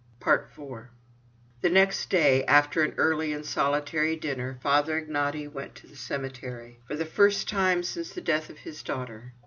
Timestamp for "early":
2.97-3.31